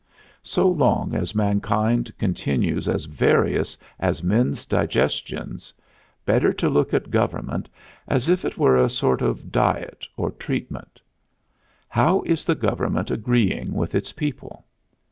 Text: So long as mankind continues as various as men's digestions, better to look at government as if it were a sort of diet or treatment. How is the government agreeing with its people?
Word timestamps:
So 0.41 0.67
long 0.67 1.13
as 1.13 1.35
mankind 1.35 2.11
continues 2.17 2.87
as 2.87 3.05
various 3.05 3.77
as 3.99 4.23
men's 4.23 4.65
digestions, 4.65 5.71
better 6.25 6.51
to 6.53 6.69
look 6.69 6.91
at 6.91 7.11
government 7.11 7.69
as 8.07 8.27
if 8.27 8.43
it 8.43 8.57
were 8.57 8.75
a 8.77 8.89
sort 8.89 9.21
of 9.21 9.51
diet 9.51 10.07
or 10.17 10.31
treatment. 10.31 10.99
How 11.87 12.23
is 12.23 12.45
the 12.45 12.55
government 12.55 13.11
agreeing 13.11 13.75
with 13.75 13.93
its 13.93 14.11
people? 14.11 14.65